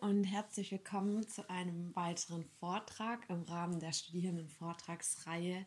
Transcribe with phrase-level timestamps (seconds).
[0.00, 5.66] und herzlich willkommen zu einem weiteren Vortrag im Rahmen der Studierendenvortragsreihe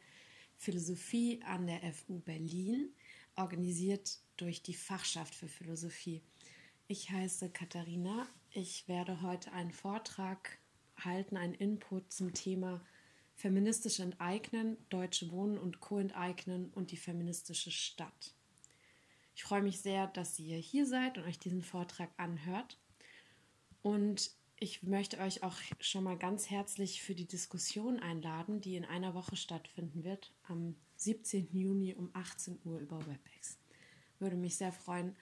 [0.58, 2.90] Philosophie an der FU Berlin,
[3.36, 6.22] organisiert durch die Fachschaft für Philosophie.
[6.88, 8.28] Ich heiße Katharina.
[8.52, 10.58] Ich werde heute einen Vortrag
[10.98, 12.82] halten, einen Input zum Thema
[13.36, 18.34] feministisch enteignen, deutsche Wohnen und Co-enteignen und die feministische Stadt.
[19.36, 22.78] Ich freue mich sehr, dass ihr hier seid und euch diesen Vortrag anhört.
[23.82, 28.86] Und ich möchte euch auch schon mal ganz herzlich für die Diskussion einladen, die in
[28.86, 31.50] einer Woche stattfinden wird, am 17.
[31.52, 33.60] Juni um 18 Uhr über WebEx.
[34.20, 35.16] Würde mich sehr freuen,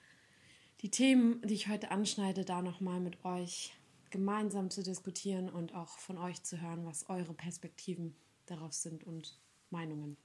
[0.80, 3.74] die Themen, die ich heute anschneide, da nochmal mit euch
[4.10, 8.16] gemeinsam zu diskutieren und auch von euch zu hören, was eure Perspektiven
[8.46, 9.38] darauf sind und
[9.70, 10.16] Meinungen.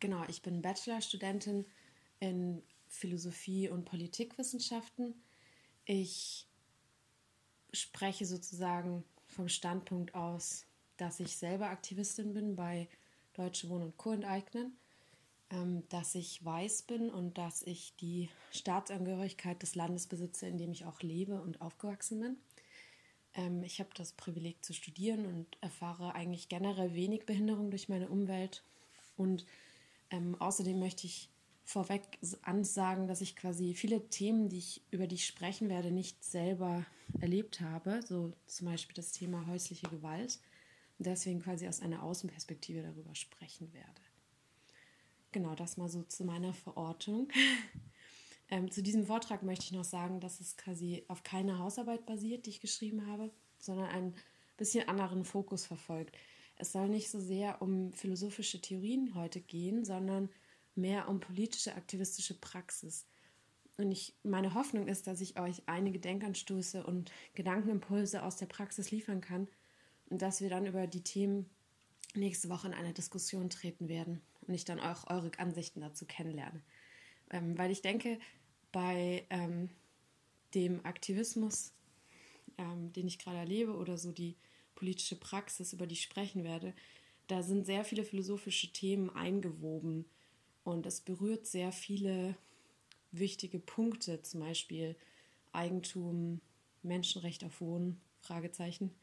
[0.00, 1.64] Genau, ich bin Bachelorstudentin
[2.18, 5.14] in Philosophie und Politikwissenschaften.
[5.84, 6.48] Ich
[7.72, 12.88] spreche sozusagen vom Standpunkt aus, dass ich selber Aktivistin bin bei
[13.34, 14.12] Deutsche Wohnen und Co.
[14.12, 14.76] enteignen,
[15.50, 20.72] ähm, dass ich weiß bin und dass ich die Staatsangehörigkeit des Landes besitze, in dem
[20.72, 22.36] ich auch lebe und aufgewachsen bin.
[23.34, 28.08] Ähm, ich habe das Privileg zu studieren und erfahre eigentlich generell wenig Behinderung durch meine
[28.08, 28.62] Umwelt.
[29.16, 29.46] Und
[30.10, 31.31] ähm, außerdem möchte ich
[31.64, 36.22] vorweg ansagen, dass ich quasi viele Themen, die ich, über die ich sprechen werde, nicht
[36.24, 36.84] selber
[37.20, 38.00] erlebt habe.
[38.02, 40.40] So zum Beispiel das Thema häusliche Gewalt.
[40.98, 43.88] Und deswegen quasi aus einer Außenperspektive darüber sprechen werde.
[45.32, 47.28] Genau, das mal so zu meiner Verortung.
[48.50, 52.46] ähm, zu diesem Vortrag möchte ich noch sagen, dass es quasi auf keine Hausarbeit basiert,
[52.46, 54.14] die ich geschrieben habe, sondern einen
[54.58, 56.16] bisschen anderen Fokus verfolgt.
[56.56, 60.28] Es soll nicht so sehr um philosophische Theorien heute gehen, sondern
[60.74, 63.06] mehr um politische, aktivistische Praxis.
[63.76, 68.90] Und ich, meine Hoffnung ist, dass ich euch einige Denkanstöße und Gedankenimpulse aus der Praxis
[68.90, 69.48] liefern kann
[70.10, 71.48] und dass wir dann über die Themen
[72.14, 76.62] nächste Woche in eine Diskussion treten werden und ich dann auch eure Ansichten dazu kennenlerne.
[77.30, 78.18] Ähm, weil ich denke,
[78.72, 79.70] bei ähm,
[80.54, 81.72] dem Aktivismus,
[82.58, 84.36] ähm, den ich gerade erlebe, oder so die
[84.74, 86.74] politische Praxis, über die ich sprechen werde,
[87.26, 90.04] da sind sehr viele philosophische Themen eingewoben
[90.64, 92.36] und es berührt sehr viele
[93.10, 94.96] wichtige Punkte, zum Beispiel
[95.52, 96.40] Eigentum,
[96.82, 98.94] Menschenrecht auf Wohnen, Fragezeichen,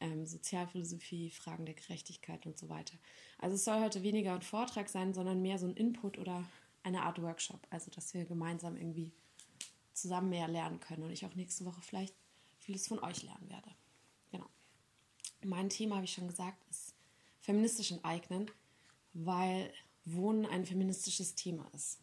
[0.00, 2.96] ähm, Sozialphilosophie, Fragen der Gerechtigkeit und so weiter.
[3.38, 6.44] Also es soll heute weniger ein Vortrag sein, sondern mehr so ein Input oder
[6.82, 7.66] eine Art Workshop.
[7.70, 9.12] Also dass wir gemeinsam irgendwie
[9.92, 12.14] zusammen mehr lernen können und ich auch nächste Woche vielleicht
[12.58, 13.70] vieles von euch lernen werde.
[14.30, 14.46] Genau.
[15.44, 16.94] Mein Thema, ich schon gesagt, ist
[17.40, 18.50] feministisch enteignen,
[19.12, 19.72] weil
[20.04, 22.00] Wohnen ein feministisches Thema ist.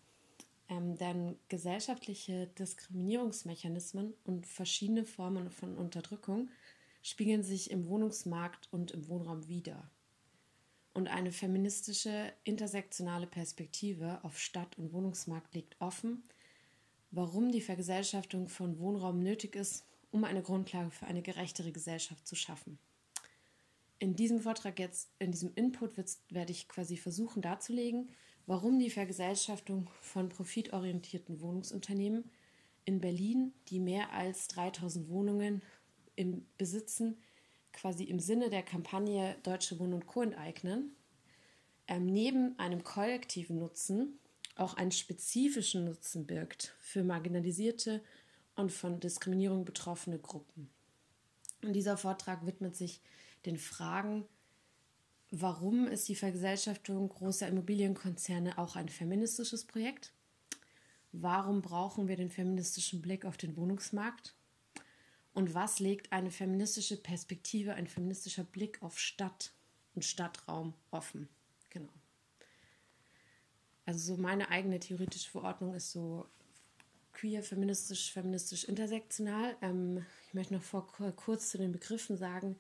[0.69, 6.49] Ähm, denn gesellschaftliche Diskriminierungsmechanismen und verschiedene Formen von Unterdrückung
[7.01, 9.89] spiegeln sich im Wohnungsmarkt und im Wohnraum wider.
[10.93, 16.23] Und eine feministische, intersektionale Perspektive auf Stadt- und Wohnungsmarkt legt offen,
[17.11, 22.35] warum die Vergesellschaftung von Wohnraum nötig ist, um eine Grundlage für eine gerechtere Gesellschaft zu
[22.35, 22.79] schaffen
[23.99, 25.97] in diesem Vortrag jetzt, in diesem Input
[26.29, 28.09] werde ich quasi versuchen darzulegen,
[28.45, 32.29] warum die Vergesellschaftung von profitorientierten Wohnungsunternehmen
[32.85, 35.61] in Berlin, die mehr als 3000 Wohnungen
[36.15, 37.17] im besitzen,
[37.73, 40.21] quasi im Sinne der Kampagne Deutsche Wohnen und Co.
[40.21, 40.95] enteignen,
[41.87, 44.19] ähm, neben einem kollektiven Nutzen
[44.55, 48.03] auch einen spezifischen Nutzen birgt für marginalisierte
[48.55, 50.69] und von Diskriminierung betroffene Gruppen.
[51.63, 53.01] Und dieser Vortrag widmet sich
[53.47, 54.25] den Fragen,
[55.31, 60.13] warum ist die Vergesellschaftung großer Immobilienkonzerne auch ein feministisches Projekt?
[61.11, 64.35] Warum brauchen wir den feministischen Blick auf den Wohnungsmarkt?
[65.33, 69.53] Und was legt eine feministische Perspektive, ein feministischer Blick auf Stadt
[69.93, 71.29] und Stadtraum offen?
[71.69, 71.93] Genau.
[73.85, 76.27] Also so meine eigene theoretische Verordnung ist so
[77.13, 79.55] queer, feministisch, feministisch, intersektional.
[79.61, 82.57] Ähm, ich möchte noch vor, kurz zu den Begriffen sagen,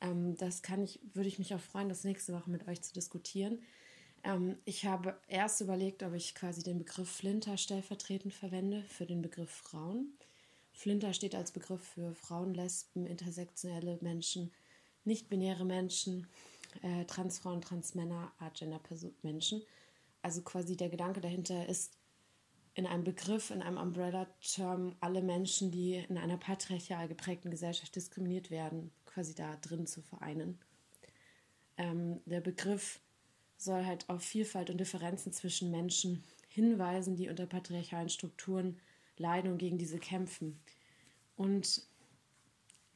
[0.00, 2.92] ähm, das kann ich, würde ich mich auch freuen, das nächste Woche mit euch zu
[2.92, 3.60] diskutieren.
[4.22, 9.22] Ähm, ich habe erst überlegt, ob ich quasi den Begriff Flinter stellvertretend verwende für den
[9.22, 10.12] Begriff Frauen.
[10.72, 14.50] Flinter steht als Begriff für Frauen, Lesben, intersektionelle Menschen,
[15.04, 16.26] nicht-binäre Menschen,
[16.82, 19.62] äh, Transfrauen, Transmänner, Agender-Menschen.
[20.22, 21.96] Also quasi der Gedanke dahinter ist,
[22.74, 28.50] in einem Begriff, in einem Umbrella-Term alle Menschen, die in einer patriarchal geprägten Gesellschaft diskriminiert
[28.50, 30.58] werden, quasi da drin zu vereinen.
[31.76, 33.00] Ähm, der Begriff
[33.56, 38.78] soll halt auf Vielfalt und Differenzen zwischen Menschen hinweisen, die unter patriarchalen Strukturen
[39.16, 40.58] leiden und gegen diese kämpfen.
[41.36, 41.82] Und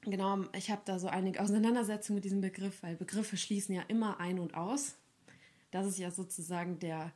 [0.00, 4.20] genau, ich habe da so einige Auseinandersetzungen mit diesem Begriff, weil Begriffe schließen ja immer
[4.20, 4.96] ein und aus.
[5.70, 7.12] Das ist ja sozusagen der,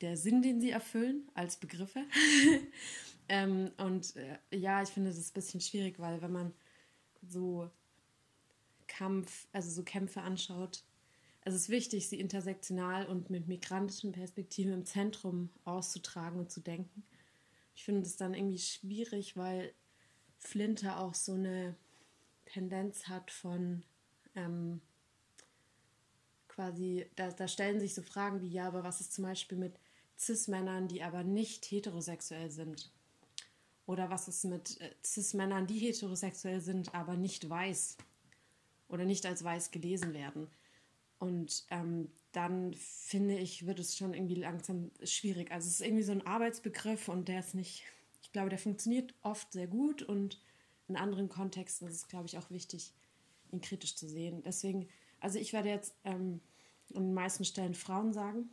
[0.00, 2.04] der Sinn, den sie erfüllen als Begriffe.
[3.28, 6.52] ähm, und äh, ja, ich finde das ein bisschen schwierig, weil wenn man
[7.28, 7.70] so
[8.86, 10.84] Kampf, also so Kämpfe anschaut,
[11.46, 17.04] es ist wichtig, sie intersektional und mit migrantischen Perspektiven im Zentrum auszutragen und zu denken.
[17.74, 19.74] Ich finde es dann irgendwie schwierig, weil
[20.38, 21.76] Flinter auch so eine
[22.46, 23.82] Tendenz hat von
[24.34, 24.80] ähm,
[26.48, 29.78] quasi, da, da stellen sich so Fragen wie, ja, aber was ist zum Beispiel mit
[30.18, 32.90] Cis-Männern, die aber nicht heterosexuell sind?
[33.86, 37.98] Oder was ist mit äh, Cis-Männern, die heterosexuell sind, aber nicht weiß
[38.88, 40.48] oder nicht als weiß gelesen werden?
[41.18, 45.50] Und ähm, dann finde ich, wird es schon irgendwie langsam schwierig.
[45.52, 47.84] Also es ist irgendwie so ein Arbeitsbegriff und der ist nicht,
[48.22, 50.40] ich glaube, der funktioniert oft sehr gut und
[50.88, 52.92] in anderen Kontexten ist es, glaube ich, auch wichtig,
[53.52, 54.42] ihn kritisch zu sehen.
[54.42, 54.88] Deswegen,
[55.20, 56.40] also ich werde jetzt ähm,
[56.94, 58.50] an den meisten Stellen Frauen sagen.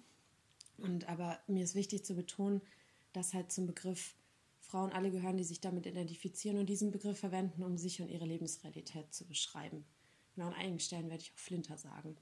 [0.77, 2.61] Und aber mir ist wichtig zu betonen,
[3.13, 4.15] dass halt zum Begriff
[4.61, 8.25] Frauen alle gehören, die sich damit identifizieren und diesen Begriff verwenden, um sich und ihre
[8.25, 9.83] Lebensrealität zu beschreiben.
[10.41, 12.17] Genau an einigen Stellen werde ich auch Flinter sagen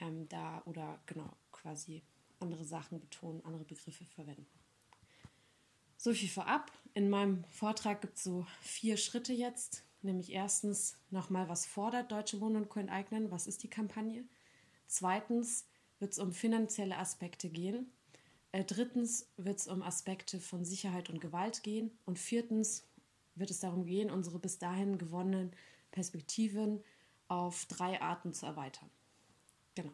[0.00, 2.02] ähm, da oder genau quasi
[2.40, 4.46] andere Sachen betonen, andere Begriffe verwenden.
[5.98, 6.72] So viel vorab.
[6.94, 9.84] In meinem Vortrag gibt es so vier Schritte jetzt.
[10.00, 12.80] Nämlich erstens nochmal, was fordert Deutsche Wohnen und Co.
[12.80, 13.30] enteignen?
[13.30, 14.24] Was ist die Kampagne?
[14.86, 15.66] Zweitens
[15.98, 17.92] wird es um finanzielle Aspekte gehen.
[18.52, 21.90] Äh, drittens wird es um Aspekte von Sicherheit und Gewalt gehen.
[22.06, 22.86] Und viertens
[23.34, 25.52] wird es darum gehen, unsere bis dahin gewonnenen
[25.90, 26.82] Perspektiven
[27.28, 28.90] auf drei Arten zu erweitern.
[29.74, 29.92] Genau.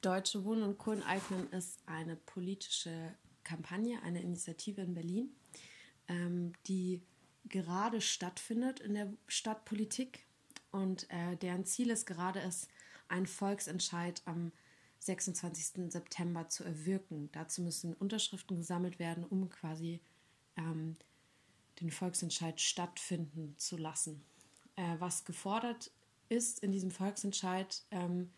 [0.00, 0.92] Deutsche Wohnen und Co.
[0.92, 5.30] enteignen ist eine politische Kampagne, eine Initiative in Berlin,
[6.08, 7.02] ähm, die
[7.48, 10.26] gerade stattfindet in der Stadtpolitik
[10.70, 12.68] und äh, deren Ziel es gerade ist,
[13.08, 14.52] einen Volksentscheid am
[14.98, 15.92] 26.
[15.92, 17.30] September zu erwirken.
[17.32, 20.00] Dazu müssen Unterschriften gesammelt werden, um quasi
[20.56, 20.96] ähm,
[21.80, 24.24] den Volksentscheid stattfinden zu lassen
[24.76, 25.90] äh, was gefordert
[26.28, 28.30] ist in diesem Volksentscheid, ähm,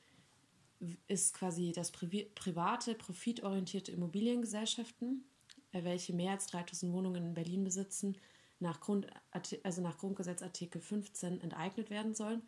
[1.08, 5.24] ist quasi das Pri private, profitorientierte Immobiliengesellschaften,
[5.72, 8.16] äh, welche mehr als 3000 Wohnungen in Berlin besitzen,
[8.60, 9.06] nach, Grund,
[9.62, 12.42] also nach Grundgesetz Artikel 15 enteignet werden sollen,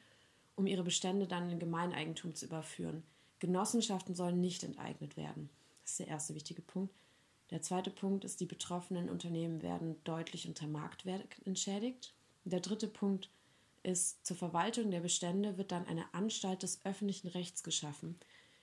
[0.57, 3.05] um ihre Bestände dann in Gemeineigentum zu überführen.
[3.39, 5.51] Genossenschaften sollen nicht enteignet werden.
[5.83, 6.95] Das ist der erste wichtige Punkt.
[7.51, 12.15] Der zweite Punkt ist, die betroffenen Unternehmen werden deutlich unter Marktwert entschädigt.
[12.45, 13.29] Der dritte Punkt
[13.83, 18.19] ist, zur Verwaltung der Bestände wird dann eine Anstalt des öffentlichen Rechts geschaffen.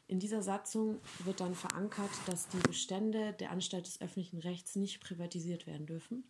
[0.07, 5.01] In dieser Satzung wird dann verankert, dass die Bestände der Anstalt des öffentlichen Rechts nicht
[5.01, 6.23] privatisiert werden dürfen.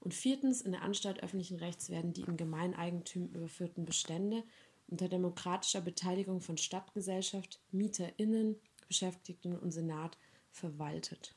[0.00, 4.42] Und viertens, in der Anstalt öffentlichen Rechts werden die in Gemeineigentum überführten Bestände
[4.88, 8.56] unter demokratischer Beteiligung von Stadtgesellschaft, MieterInnen,
[8.88, 10.16] Beschäftigten und Senat
[10.50, 11.34] verwaltet.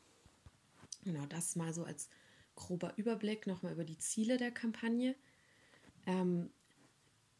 [1.03, 2.09] Genau, das mal so als
[2.56, 5.15] grober Überblick nochmal über die Ziele der Kampagne.
[6.06, 6.50] Ähm,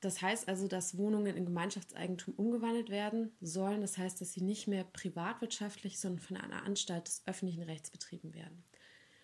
[0.02, 3.82] das heißt also, dass Wohnungen in Gemeinschaftseigentum umgewandelt werden sollen.
[3.82, 8.34] Das heißt, dass sie nicht mehr privatwirtschaftlich, sondern von einer Anstalt des öffentlichen Rechts betrieben
[8.34, 8.64] werden.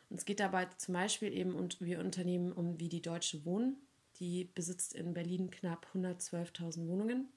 [0.09, 3.77] Und es geht dabei zum Beispiel eben um wir Unternehmen um wie die Deutsche Wohnen.
[4.19, 7.27] Die besitzt in Berlin knapp 112.000 Wohnungen.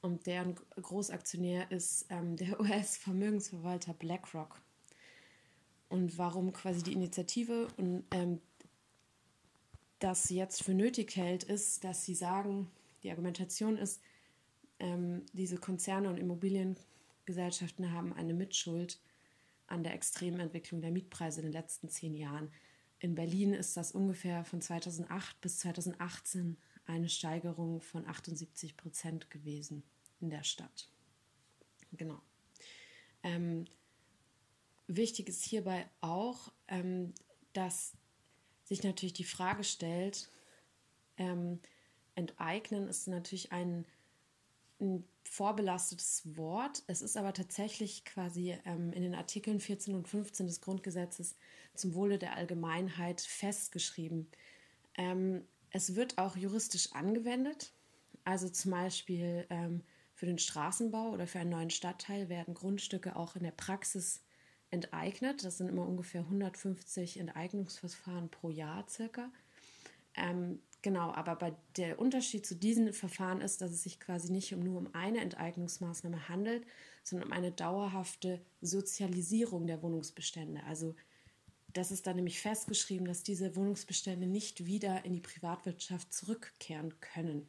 [0.00, 4.60] Und deren Großaktionär ist ähm, der US-Vermögensverwalter BlackRock.
[5.92, 8.40] Und warum quasi die Initiative und ähm,
[9.98, 12.70] das jetzt für nötig hält, ist, dass sie sagen,
[13.02, 14.00] die Argumentation ist,
[14.78, 19.00] ähm, diese Konzerne und Immobiliengesellschaften haben eine Mitschuld
[19.66, 22.50] an der extremen Entwicklung der Mietpreise in den letzten zehn Jahren.
[22.98, 26.56] In Berlin ist das ungefähr von 2008 bis 2018
[26.86, 29.82] eine Steigerung von 78 Prozent gewesen
[30.22, 30.88] in der Stadt.
[31.92, 32.22] Genau.
[33.22, 33.66] Ähm,
[34.96, 37.14] wichtig ist hierbei auch, ähm,
[37.52, 37.92] dass
[38.64, 40.30] sich natürlich die Frage stellt,
[41.16, 41.60] ähm,
[42.14, 43.86] enteignen ist natürlich ein,
[44.80, 46.82] ein, vorbelastetes Wort.
[46.88, 51.36] Es ist aber tatsächlich quasi ähm, in den Artikeln 14 und 15 des Grundgesetzes
[51.74, 54.28] zum Wohle der Allgemeinheit festgeschrieben.
[54.96, 57.72] Ähm, es wird auch juristisch angewendet.
[58.24, 59.82] Also zum Beispiel ähm,
[60.14, 64.22] für den Straßenbau oder für einen neuen Stadtteil werden Grundstücke auch in der Praxis
[64.72, 65.44] enteignet.
[65.44, 69.30] Das sind immer ungefähr 150 Enteignungsverfahren pro Jahr circa.
[70.14, 74.50] Ähm, genau, aber bei der Unterschied zu diesen Verfahren ist, dass es sich quasi nicht
[74.52, 76.66] nur um eine Enteignungsmaßnahme handelt,
[77.04, 80.62] sondern um eine dauerhafte Sozialisierung der Wohnungsbestände.
[80.64, 80.94] Also
[81.72, 87.48] das ist dann nämlich festgeschrieben, dass diese Wohnungsbestände nicht wieder in die Privatwirtschaft zurückkehren können.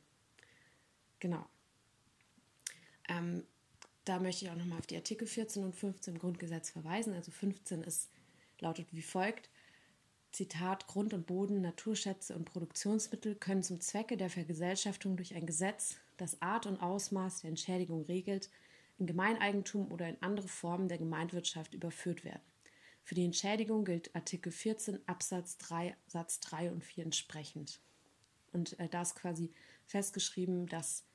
[1.19, 1.45] Genau.
[3.09, 3.43] Ähm,
[4.05, 7.13] da möchte ich auch nochmal auf die Artikel 14 und 15 im Grundgesetz verweisen.
[7.13, 8.09] Also 15 ist,
[8.59, 9.49] lautet wie folgt.
[10.31, 15.97] Zitat, Grund und Boden, Naturschätze und Produktionsmittel können zum Zwecke der Vergesellschaftung durch ein Gesetz,
[16.17, 18.49] das Art und Ausmaß der Entschädigung regelt,
[18.97, 22.41] in Gemeineigentum oder in andere Formen der Gemeinwirtschaft überführt werden.
[23.03, 27.79] Für die Entschädigung gilt Artikel 14 Absatz 3 Satz 3 und 4 entsprechend.
[28.53, 29.51] Und äh, da ist quasi
[29.85, 31.05] festgeschrieben, dass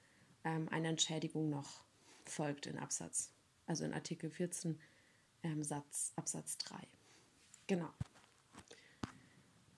[0.45, 1.88] ähm, eine Entschädigung noch
[2.29, 3.33] folgt in Absatz,
[3.67, 4.79] also in Artikel 14
[5.43, 6.77] ähm, Satz, Absatz 3.
[7.67, 7.91] Genau.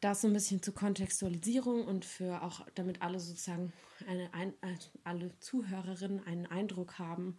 [0.00, 3.72] Das so ein bisschen zur Kontextualisierung und für auch, damit alle sozusagen
[4.06, 7.36] eine, ein, äh, alle Zuhörerinnen einen Eindruck haben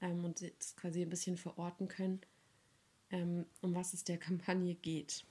[0.00, 2.20] ähm, und es quasi ein bisschen verorten können,
[3.10, 5.24] ähm, um was es der Kampagne geht.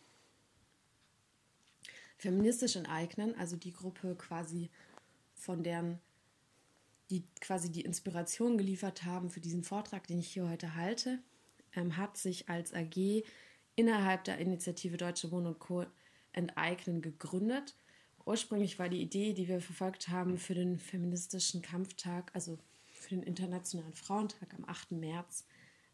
[2.17, 4.69] Feministisch enteignen, also die Gruppe quasi
[5.33, 5.99] von deren,
[7.09, 11.19] die quasi die Inspiration geliefert haben für diesen Vortrag, den ich hier heute halte,
[11.73, 13.23] ähm, hat sich als AG
[13.75, 15.85] innerhalb der Initiative Deutsche Wohnen und Co.
[16.33, 17.75] enteignen gegründet.
[18.25, 22.57] Ursprünglich war die Idee, die wir verfolgt haben für den feministischen Kampftag, also
[22.91, 24.91] für den Internationalen Frauentag am 8.
[24.91, 25.45] März,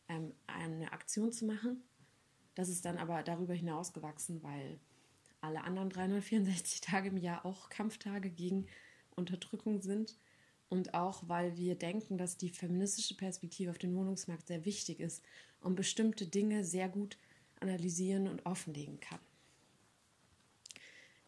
[0.10, 1.84] ähm, eine Aktion zu machen.
[2.56, 4.80] Das ist dann aber darüber hinaus gewachsen, weil
[5.42, 8.68] alle anderen 364 Tage im Jahr auch Kampftage gegen
[9.16, 10.18] Unterdrückung sind
[10.70, 15.24] und auch weil wir denken, dass die feministische Perspektive auf den Wohnungsmarkt sehr wichtig ist
[15.62, 17.18] und bestimmte Dinge sehr gut
[17.60, 19.20] analysieren und offenlegen kann.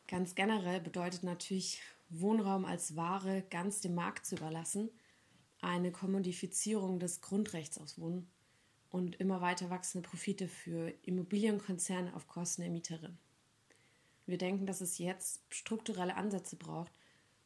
[0.08, 4.90] Ganz generell bedeutet natürlich Wohnraum als Ware ganz dem Markt zu überlassen
[5.62, 8.28] eine Kommodifizierung des Grundrechts aufs Wohnen
[8.92, 13.18] und immer weiter wachsende Profite für Immobilienkonzerne auf Kosten der Mieterin.
[14.28, 16.92] Wir denken, dass es jetzt strukturelle Ansätze braucht,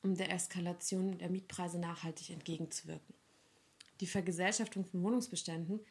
[0.01, 3.15] um der Eskalation der Mietpreise nachhaltig entgegenzuwirken.
[4.00, 5.82] Die Vergesellschaftung von Wohnungsbeständen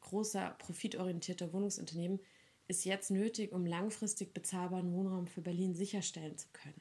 [0.00, 2.20] großer profitorientierter Wohnungsunternehmen
[2.66, 6.80] ist jetzt nötig, um langfristig bezahlbaren Wohnraum für Berlin sicherstellen zu können.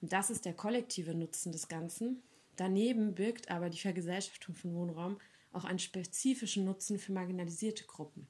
[0.00, 2.22] Und das ist der kollektive Nutzen des Ganzen.
[2.56, 5.18] Daneben birgt aber die Vergesellschaftung von Wohnraum
[5.52, 8.26] auch einen spezifischen Nutzen für marginalisierte Gruppen.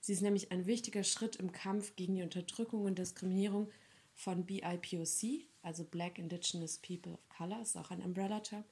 [0.00, 3.70] Sie ist nämlich ein wichtiger Schritt im Kampf gegen die Unterdrückung und Diskriminierung
[4.14, 8.64] von BIPOC, also Black Indigenous People of Color, ist auch ein Umbrella-Term,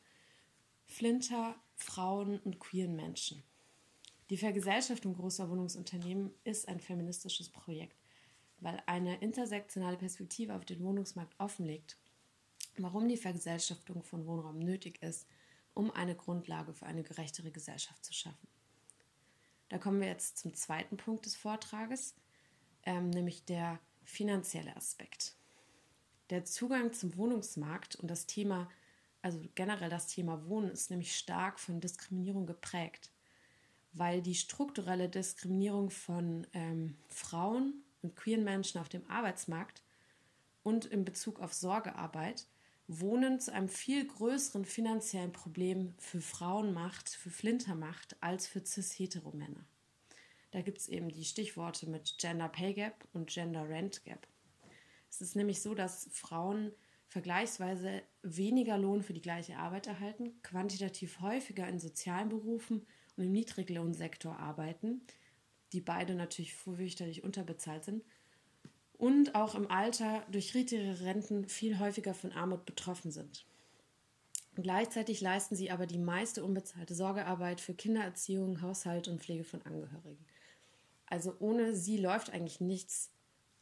[0.85, 3.43] Flinter, Frauen und queeren Menschen.
[4.31, 7.97] Die Vergesellschaftung großer Wohnungsunternehmen ist ein feministisches Projekt,
[8.61, 11.97] weil eine intersektionale Perspektive auf den Wohnungsmarkt offenlegt,
[12.79, 15.27] warum die Vergesellschaftung von Wohnraum nötig ist
[15.75, 18.49] um eine Grundlage für eine gerechtere Gesellschaft zu schaffen.
[19.69, 22.15] Da kommen wir jetzt zum zweiten Punkt des Vortrages,
[22.85, 25.35] ähm, nämlich der finanzielle Aspekt.
[26.33, 28.67] Der Zugang zum Wohnungsmarkt und das Thema,
[29.21, 33.11] also generell das Thema Wohnen, ist nämlich stark von Diskriminierung geprägt,
[33.93, 39.83] weil die strukturelle Diskriminierung von ähm, Frauen und queeren Menschen auf dem Arbeitsmarkt
[40.63, 42.47] und in Bezug auf Sorgearbeit
[42.89, 48.65] Wohnen zu einem viel größeren finanziellen Problem für Frauen macht, für Flinter macht, als für
[48.65, 49.67] cis-hetero-Männer.
[50.51, 54.32] Da gibt es eben die Stichworte mit Gender Pay Gap und Gender Rent Gap.
[55.13, 56.73] Es ist nämlich so, dass Frauen
[57.07, 63.33] vergleichsweise weniger Lohn für die gleiche Arbeit erhalten, quantitativ häufiger in sozialen Berufen und im
[63.33, 65.03] Niedriglohnsektor arbeiten,
[65.75, 68.03] die beide natürlich fürchterlich unterbezahlt sind
[68.95, 73.45] und auch im Alter durch niedrigere Renten viel häufiger von Armut betroffen sind.
[74.55, 80.25] Gleichzeitig leisten sie aber die meiste unbezahlte Sorgearbeit für Kindererziehung, Haushalt und Pflege von Angehörigen.
[81.05, 83.11] Also ohne sie läuft eigentlich nichts,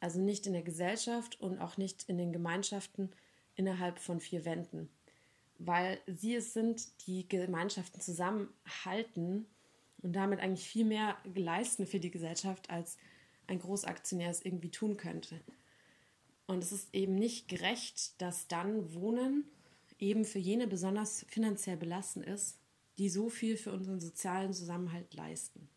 [0.01, 3.11] also nicht in der Gesellschaft und auch nicht in den Gemeinschaften
[3.55, 4.89] innerhalb von vier Wänden,
[5.59, 9.47] weil sie es sind, die Gemeinschaften zusammenhalten
[10.03, 12.97] und damit eigentlich viel mehr leisten für die Gesellschaft als
[13.47, 15.41] ein Großaktionär es irgendwie tun könnte.
[16.47, 19.45] Und es ist eben nicht gerecht, dass dann Wohnen
[19.99, 22.59] eben für jene besonders finanziell belastend ist,
[22.99, 25.69] die so viel für unseren sozialen Zusammenhalt leisten.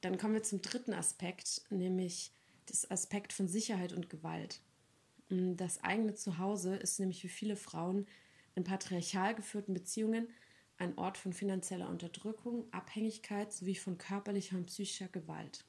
[0.00, 2.32] Dann kommen wir zum dritten Aspekt, nämlich
[2.66, 4.60] das Aspekt von Sicherheit und Gewalt.
[5.28, 8.06] Das eigene Zuhause ist nämlich für viele Frauen
[8.54, 10.28] in patriarchal geführten Beziehungen
[10.78, 15.64] ein Ort von finanzieller Unterdrückung, Abhängigkeit sowie von körperlicher und psychischer Gewalt.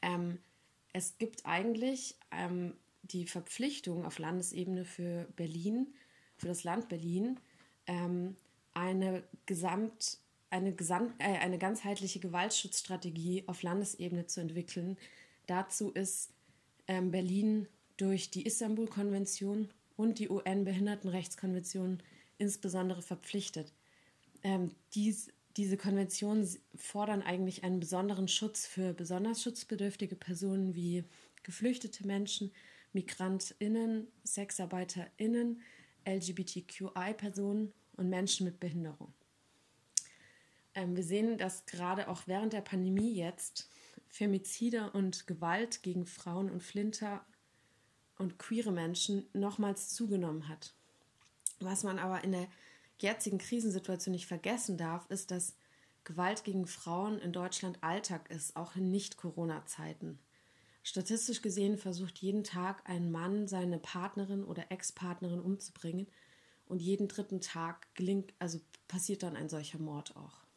[0.00, 0.38] Ähm,
[0.92, 5.94] es gibt eigentlich ähm, die Verpflichtung auf Landesebene für Berlin,
[6.36, 7.40] für das Land Berlin,
[7.86, 8.36] ähm,
[8.74, 10.18] eine Gesamt,
[10.50, 14.96] eine, Gesamt, äh, eine ganzheitliche Gewaltschutzstrategie auf Landesebene zu entwickeln.
[15.48, 16.30] Dazu ist
[16.86, 22.02] ähm, Berlin durch die Istanbul-Konvention und die UN-Behindertenrechtskonvention
[22.36, 23.72] insbesondere verpflichtet.
[24.42, 31.04] Ähm, dies, diese Konventionen fordern eigentlich einen besonderen Schutz für besonders schutzbedürftige Personen wie
[31.42, 32.52] geflüchtete Menschen,
[32.92, 35.62] MigrantInnen, SexarbeiterInnen,
[36.06, 39.14] LGBTQI-Personen und Menschen mit Behinderung.
[40.74, 43.70] Ähm, wir sehen, dass gerade auch während der Pandemie jetzt
[44.08, 47.24] Femizide und Gewalt gegen Frauen und Flinter
[48.18, 50.74] und queere Menschen nochmals zugenommen hat.
[51.60, 52.48] Was man aber in der
[52.98, 55.56] jetzigen Krisensituation nicht vergessen darf, ist, dass
[56.04, 60.18] Gewalt gegen Frauen in Deutschland Alltag ist, auch in Nicht-Corona-Zeiten.
[60.82, 66.06] Statistisch gesehen versucht jeden Tag ein Mann seine Partnerin oder Ex-Partnerin umzubringen
[66.66, 70.47] und jeden dritten Tag gelingt, also passiert dann ein solcher Mord auch.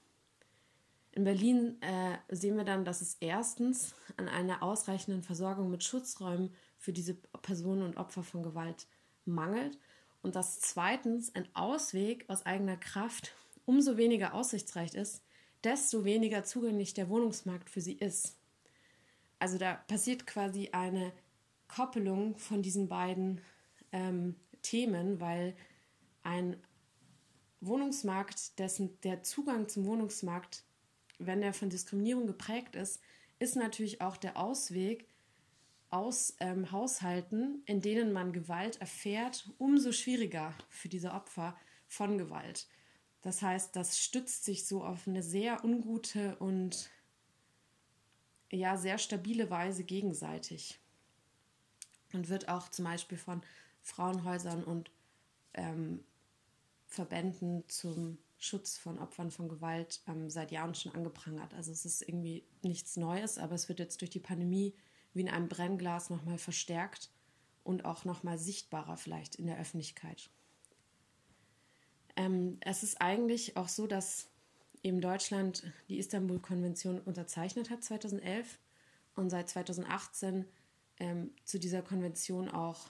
[1.13, 6.53] In Berlin äh, sehen wir dann, dass es erstens an einer ausreichenden Versorgung mit Schutzräumen
[6.77, 8.87] für diese Personen und Opfer von Gewalt
[9.25, 9.77] mangelt
[10.21, 13.33] und dass zweitens ein Ausweg aus eigener Kraft
[13.65, 15.21] umso weniger aussichtsreich ist,
[15.63, 18.37] desto weniger zugänglich der Wohnungsmarkt für sie ist.
[19.37, 21.11] Also da passiert quasi eine
[21.67, 23.41] Koppelung von diesen beiden
[23.91, 25.55] ähm, Themen, weil
[26.23, 26.57] ein
[27.59, 30.63] Wohnungsmarkt, dessen der Zugang zum Wohnungsmarkt,
[31.25, 33.01] wenn er von Diskriminierung geprägt ist,
[33.39, 35.07] ist natürlich auch der Ausweg
[35.89, 42.67] aus ähm, Haushalten, in denen man Gewalt erfährt, umso schwieriger für diese Opfer von Gewalt.
[43.21, 46.89] Das heißt, das stützt sich so auf eine sehr ungute und
[48.49, 50.79] ja sehr stabile Weise gegenseitig
[52.13, 53.41] und wird auch zum Beispiel von
[53.81, 54.91] Frauenhäusern und
[55.53, 56.03] ähm,
[56.87, 61.53] Verbänden zum Schutz von Opfern von Gewalt ähm, seit Jahren schon angeprangert.
[61.53, 64.73] Also es ist irgendwie nichts Neues, aber es wird jetzt durch die Pandemie
[65.13, 67.11] wie in einem Brennglas nochmal verstärkt
[67.63, 70.31] und auch nochmal sichtbarer vielleicht in der Öffentlichkeit.
[72.15, 74.27] Ähm, es ist eigentlich auch so, dass
[74.81, 78.57] eben Deutschland die Istanbul-Konvention unterzeichnet hat 2011
[79.15, 80.45] und seit 2018
[80.97, 82.89] ähm, zu dieser Konvention auch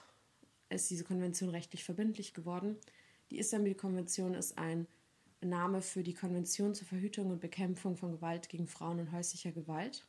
[0.70, 2.78] ist diese Konvention rechtlich verbindlich geworden.
[3.30, 4.86] Die Istanbul-Konvention ist ein
[5.44, 10.06] Name für die Konvention zur Verhütung und Bekämpfung von Gewalt gegen Frauen und häuslicher Gewalt.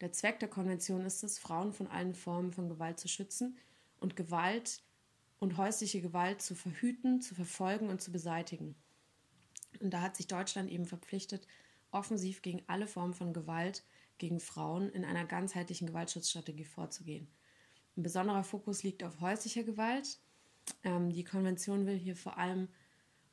[0.00, 3.56] Der Zweck der Konvention ist es, Frauen von allen Formen von Gewalt zu schützen
[3.98, 4.82] und Gewalt
[5.38, 8.74] und häusliche Gewalt zu verhüten, zu verfolgen und zu beseitigen.
[9.80, 11.46] Und da hat sich Deutschland eben verpflichtet,
[11.90, 13.84] offensiv gegen alle Formen von Gewalt
[14.18, 17.28] gegen Frauen in einer ganzheitlichen Gewaltschutzstrategie vorzugehen.
[17.96, 20.18] Ein besonderer Fokus liegt auf häuslicher Gewalt.
[20.84, 22.68] Ähm, die Konvention will hier vor allem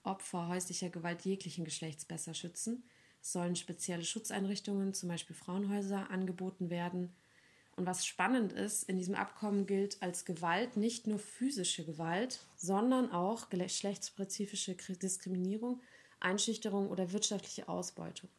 [0.07, 2.83] Opfer häuslicher Gewalt jeglichen Geschlechts besser schützen
[3.31, 7.13] sollen spezielle Schutzeinrichtungen, zum Beispiel Frauenhäuser, angeboten werden.
[7.75, 13.11] Und was spannend ist, in diesem Abkommen gilt als Gewalt nicht nur physische Gewalt, sondern
[13.11, 15.81] auch geschlechtsspezifische Diskriminierung,
[16.19, 18.29] Einschüchterung oder wirtschaftliche Ausbeutung.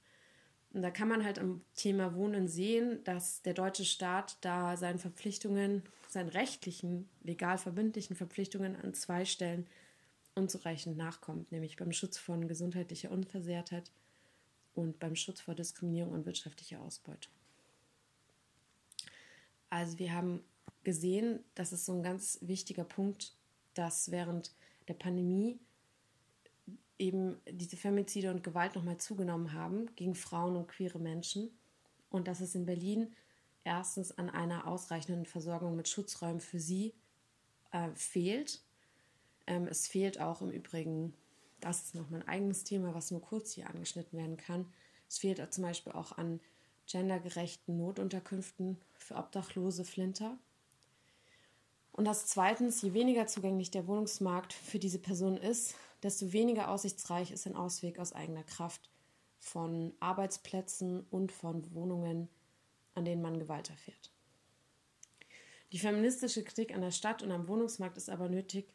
[0.72, 4.98] Und da kann man halt am Thema Wohnen sehen, dass der deutsche Staat da seinen
[4.98, 9.66] Verpflichtungen, seinen rechtlichen, legal verbindlichen Verpflichtungen an zwei Stellen
[10.38, 13.90] unzureichend nachkommt, nämlich beim Schutz von gesundheitlicher Unversehrtheit
[14.74, 17.32] und beim Schutz vor Diskriminierung und wirtschaftlicher Ausbeutung.
[19.70, 20.42] Also wir haben
[20.84, 23.34] gesehen, das ist so ein ganz wichtiger Punkt,
[23.74, 24.52] dass während
[24.86, 25.58] der Pandemie
[26.98, 31.50] eben diese Femizide und Gewalt nochmal zugenommen haben gegen Frauen und queere Menschen
[32.10, 33.14] und dass es in Berlin
[33.64, 36.94] erstens an einer ausreichenden Versorgung mit Schutzräumen für sie
[37.72, 38.62] äh, fehlt.
[39.48, 41.12] Ähm, es fehlt auch im Übrigen
[41.60, 44.66] das ist noch mein eigenes Thema, was nur kurz hier angeschnitten werden kann.
[45.08, 46.40] Es fehlt zum Beispiel auch an
[46.86, 50.38] gendergerechten Notunterkünften für obdachlose Flinter.
[51.92, 57.32] Und das zweitens, je weniger zugänglich der Wohnungsmarkt für diese Person ist, desto weniger aussichtsreich
[57.32, 58.88] ist ein Ausweg aus eigener Kraft
[59.40, 62.28] von Arbeitsplätzen und von Wohnungen,
[62.94, 64.12] an denen man Gewalt erfährt.
[65.72, 68.72] Die feministische Kritik an der Stadt und am Wohnungsmarkt ist aber nötig,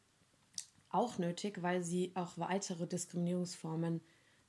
[0.94, 4.02] auch nötig, weil sie auch weitere Diskriminierungsformen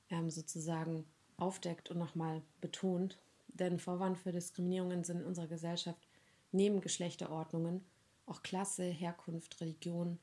[0.09, 1.05] ähm, sozusagen
[1.37, 3.17] aufdeckt und nochmal betont.
[3.47, 6.07] Denn Vorwand für Diskriminierungen sind in unserer Gesellschaft
[6.51, 7.83] neben Geschlechterordnungen
[8.25, 10.19] auch Klasse, Herkunft, Religion,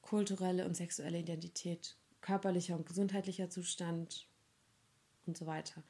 [0.00, 4.28] kulturelle und sexuelle Identität, körperlicher und gesundheitlicher Zustand
[5.26, 5.82] und so weiter.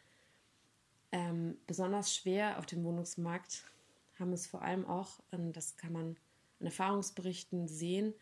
[1.11, 3.65] Ähm, besonders schwer auf dem Wohnungsmarkt
[4.19, 6.17] haben es vor allem auch, das kann man
[6.61, 8.15] an Erfahrungsberichten sehen,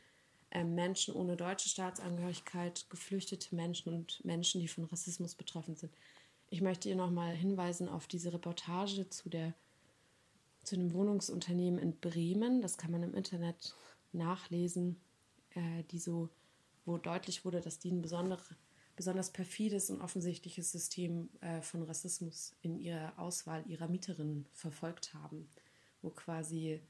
[0.53, 5.93] Menschen ohne deutsche Staatsangehörigkeit, geflüchtete Menschen und Menschen, die von Rassismus betroffen sind.
[6.49, 9.55] Ich möchte hier nochmal hinweisen auf diese Reportage zu, der,
[10.65, 12.61] zu dem Wohnungsunternehmen in Bremen.
[12.61, 13.77] Das kann man im Internet
[14.13, 15.01] nachlesen,
[15.55, 16.29] äh, die so,
[16.85, 18.43] wo deutlich wurde, dass die ein besondere,
[18.97, 25.49] besonders perfides und offensichtliches System äh, von Rassismus in ihrer Auswahl ihrer Mieterinnen verfolgt haben,
[26.03, 26.81] wo quasi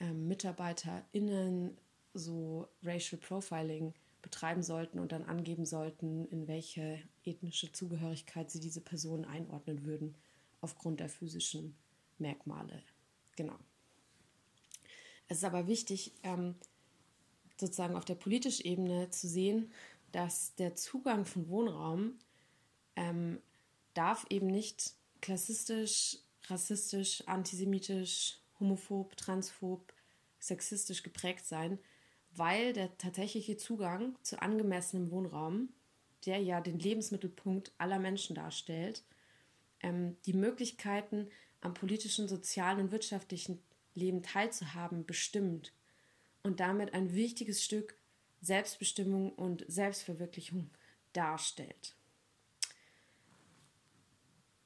[0.00, 1.76] äh, MitarbeiterInnen
[2.14, 8.80] so Racial Profiling betreiben sollten und dann angeben sollten, in welche ethnische Zugehörigkeit sie diese
[8.80, 10.14] Personen einordnen würden,
[10.60, 11.74] aufgrund der physischen
[12.18, 12.82] Merkmale.
[13.36, 13.58] Genau.
[15.28, 16.54] Es ist aber wichtig, ähm,
[17.58, 19.72] sozusagen auf der politischen Ebene zu sehen,
[20.12, 22.18] dass der Zugang von Wohnraum
[22.96, 23.40] ähm,
[23.94, 29.92] darf eben nicht klassistisch, rassistisch, antisemitisch, homophob, transphob,
[30.38, 31.78] sexistisch geprägt sein,
[32.34, 35.68] weil der tatsächliche Zugang zu angemessenem Wohnraum,
[36.24, 39.04] der ja den Lebensmittelpunkt aller Menschen darstellt,
[39.80, 41.28] ähm, die Möglichkeiten
[41.60, 43.60] am politischen, sozialen und wirtschaftlichen
[43.94, 45.72] Leben teilzuhaben, bestimmt
[46.42, 47.96] und damit ein wichtiges Stück
[48.40, 50.70] Selbstbestimmung und Selbstverwirklichung
[51.12, 51.94] darstellt.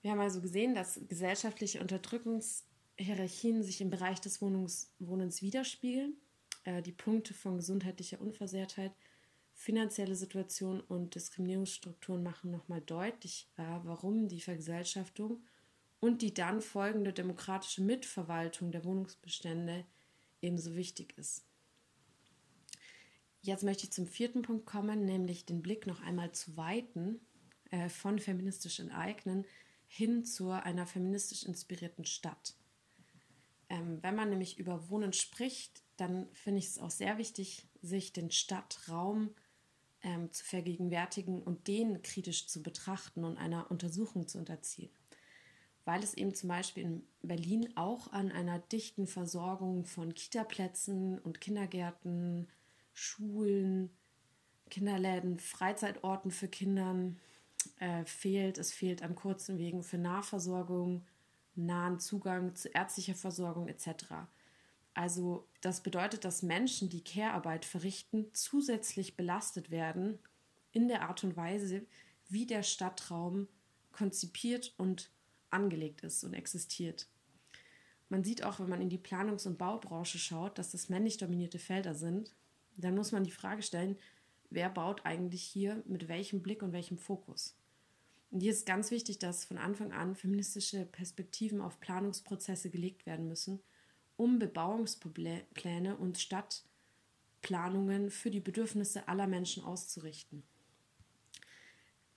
[0.00, 6.16] Wir haben also gesehen, dass gesellschaftliche Unterdrückungshierarchien sich im Bereich des Wohnungs Wohnens widerspiegeln
[6.66, 8.92] äh, die Punkte von gesundheitlicher Unversehrtheit,
[9.54, 15.42] finanzielle Situation und Diskriminierungsstrukturen machen nochmal deutlich, äh, warum die Vergesellschaftung
[16.00, 19.86] und die dann folgende demokratische Mitverwaltung der Wohnungsbestände
[20.42, 21.44] ebenso wichtig ist.
[23.40, 27.20] Jetzt möchte ich zum vierten Punkt kommen, nämlich den Blick noch einmal zu weiten
[27.70, 29.46] äh, von feministisch enteignen
[29.88, 32.56] hin zu einer feministisch inspirierten Stadt.
[33.68, 38.12] Ähm, wenn man nämlich über Wohnen spricht, dann finde ich es auch sehr wichtig, sich
[38.12, 39.30] den Stadtraum
[40.02, 44.90] ähm, zu vergegenwärtigen und den kritisch zu betrachten und einer Untersuchung zu unterziehen.
[45.84, 51.40] Weil es eben zum Beispiel in Berlin auch an einer dichten Versorgung von Kitaplätzen und
[51.40, 52.48] Kindergärten,
[52.92, 53.90] Schulen,
[54.68, 57.12] Kinderläden, Freizeitorten für Kinder
[57.78, 58.58] äh, fehlt.
[58.58, 61.06] Es fehlt an kurzen Wegen für Nahversorgung,
[61.54, 64.26] nahen Zugang zu ärztlicher Versorgung etc.
[64.96, 70.18] Also das bedeutet, dass Menschen, die Care-Arbeit verrichten, zusätzlich belastet werden
[70.72, 71.84] in der Art und Weise,
[72.30, 73.46] wie der Stadtraum
[73.92, 75.10] konzipiert und
[75.50, 77.08] angelegt ist und existiert.
[78.08, 81.58] Man sieht auch, wenn man in die Planungs- und Baubranche schaut, dass das männlich dominierte
[81.58, 82.34] Felder sind.
[82.78, 83.98] Dann muss man die Frage stellen,
[84.48, 87.54] wer baut eigentlich hier mit welchem Blick und welchem Fokus?
[88.30, 93.28] Und hier ist ganz wichtig, dass von Anfang an feministische Perspektiven auf Planungsprozesse gelegt werden
[93.28, 93.60] müssen–
[94.16, 100.42] um Bebauungspläne und Stadtplanungen für die Bedürfnisse aller Menschen auszurichten.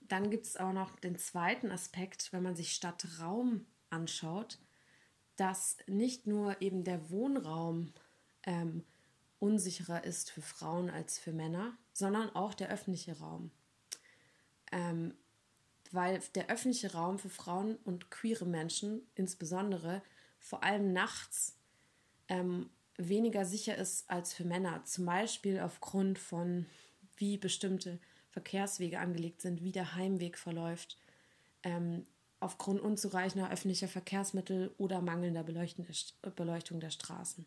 [0.01, 4.59] Dann gibt es auch noch den zweiten Aspekt, wenn man sich Stadtraum anschaut,
[5.35, 7.93] dass nicht nur eben der Wohnraum
[8.43, 8.83] ähm,
[9.39, 13.51] unsicherer ist für Frauen als für Männer, sondern auch der öffentliche Raum.
[14.71, 15.13] Ähm,
[15.91, 20.03] weil der öffentliche Raum für Frauen und queere Menschen insbesondere
[20.39, 21.58] vor allem nachts
[22.29, 24.83] ähm, weniger sicher ist als für Männer.
[24.85, 26.65] Zum Beispiel aufgrund von,
[27.17, 27.99] wie bestimmte
[28.31, 30.97] Verkehrswege angelegt sind, wie der Heimweg verläuft,
[31.63, 32.05] ähm,
[32.39, 37.45] aufgrund unzureichender öffentlicher Verkehrsmittel oder mangelnder Beleuchtung der Straßen.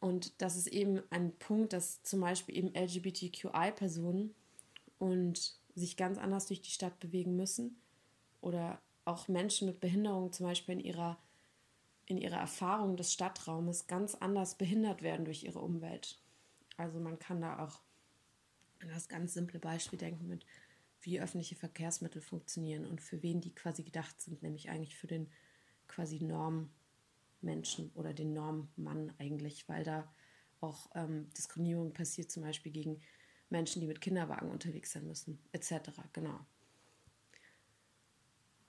[0.00, 4.34] Und das ist eben ein Punkt, dass zum Beispiel eben LGBTQI-Personen
[4.98, 7.80] und sich ganz anders durch die Stadt bewegen müssen
[8.40, 11.18] oder auch Menschen mit Behinderung zum Beispiel in ihrer
[12.06, 16.18] in ihrer Erfahrung des Stadtraumes ganz anders behindert werden durch ihre Umwelt.
[16.76, 17.80] Also man kann da auch
[18.80, 20.46] an das ganz simple Beispiel denken mit,
[21.00, 25.30] wie öffentliche Verkehrsmittel funktionieren und für wen die quasi gedacht sind, nämlich eigentlich für den
[25.88, 30.12] quasi Normmenschen oder den Normmann eigentlich, weil da
[30.60, 33.00] auch ähm, Diskriminierung passiert, zum Beispiel gegen
[33.50, 35.90] Menschen, die mit Kinderwagen unterwegs sein müssen, etc.
[36.12, 36.40] Genau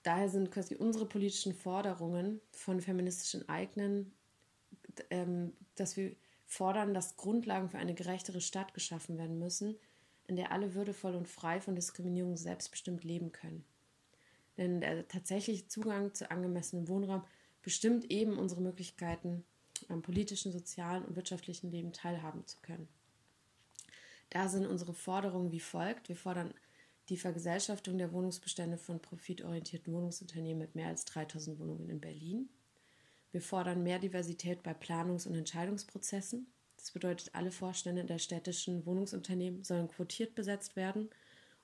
[0.08, 4.14] daher sind quasi unsere politischen Forderungen von feministischen Eignen,
[5.10, 6.16] ähm, dass wir
[6.46, 9.76] fordern, dass Grundlagen für eine gerechtere Stadt geschaffen werden müssen,
[10.26, 13.66] in der alle würdevoll und frei von Diskriminierung selbstbestimmt leben können.
[14.56, 17.22] Denn der tatsächliche Zugang zu angemessenem Wohnraum
[17.62, 19.44] bestimmt eben unsere Möglichkeiten,
[19.88, 22.88] am politischen, sozialen und wirtschaftlichen Leben teilhaben zu können.
[24.30, 26.08] Da sind unsere Forderungen wie folgt.
[26.08, 26.54] Wir fordern
[27.08, 32.48] die Vergesellschaftung der Wohnungsbestände von profitorientierten Wohnungsunternehmen mit mehr als 3000 Wohnungen in Berlin.
[33.30, 36.46] Wir fordern mehr Diversität bei Planungs- und Entscheidungsprozessen.
[36.76, 41.10] Das bedeutet, alle Vorstände der städtischen Wohnungsunternehmen sollen quotiert besetzt werden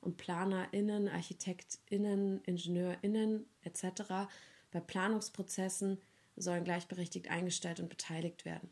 [0.01, 4.29] und PlanerInnen, ArchitektInnen, IngenieurInnen etc.
[4.71, 5.99] bei Planungsprozessen
[6.37, 8.69] sollen gleichberechtigt eingestellt und beteiligt werden.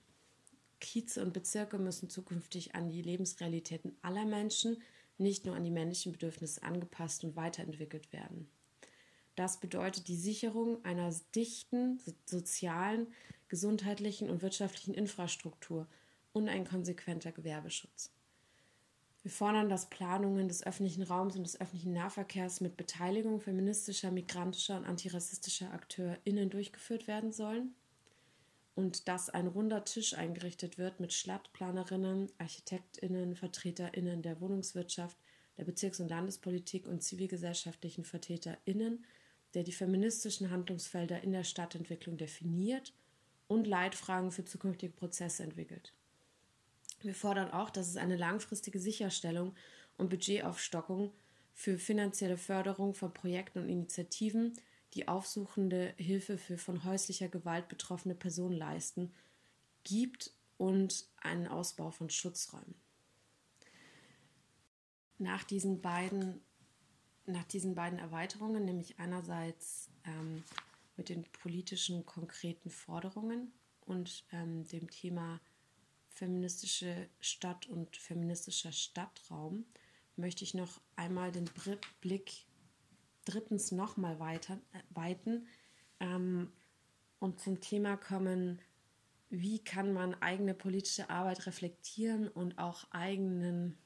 [0.80, 4.82] Kieze und Bezirke müssen zukünftig an die Lebensrealitäten aller Menschen,
[5.18, 8.48] nicht nur an die männlichen Bedürfnisse angepasst und weiterentwickelt werden.
[9.34, 13.06] Das bedeutet die Sicherung einer dichten, sozialen,
[13.48, 15.86] gesundheitlichen und wirtschaftlichen Infrastruktur
[16.32, 18.10] und ein konsequenter Gewerbeschutz.
[19.22, 24.76] Wir fordern, dass Planungen des öffentlichen Raums und des öffentlichen Nahverkehrs mit Beteiligung feministischer, migrantischer
[24.76, 27.74] und antirassistischer AkteurInnen durchgeführt werden sollen
[28.74, 35.16] und dass ein runder Tisch eingerichtet wird mit Stadtplanerinnen, ArchitektInnen, VertreterInnen der Wohnungswirtschaft,
[35.58, 39.04] der Bezirks- und Landespolitik und zivilgesellschaftlichen VertreterInnen,
[39.54, 42.94] der die feministischen Handlungsfelder in der Stadtentwicklung definiert
[43.48, 45.92] und Leitfragen für zukünftige Prozesse entwickelt.
[47.02, 49.54] Wir fordern auch, dass es eine langfristige Sicherstellung
[49.98, 51.12] und Budgetaufstockung
[51.52, 54.54] für finanzielle Förderung von Projekten und Initiativen,
[54.94, 59.12] die aufsuchende Hilfe für von häuslicher Gewalt betroffene Personen leisten,
[59.84, 62.74] gibt und einen Ausbau von Schutzräumen.
[65.18, 66.40] Nach diesen beiden,
[67.26, 70.44] nach diesen beiden Erweiterungen, nämlich einerseits ähm,
[70.96, 73.52] mit den politischen konkreten Forderungen
[73.86, 75.40] und ähm, dem Thema
[76.08, 79.64] feministische Stadt und feministischer Stadtraum
[80.16, 81.48] möchte ich noch einmal den
[82.00, 82.44] Blick
[83.24, 85.46] drittens nochmal weiter, äh, weiten
[86.00, 86.52] ähm,
[87.18, 88.60] und zum Thema kommen,
[89.30, 93.78] wie kann man eigene politische Arbeit reflektieren und auch eigenen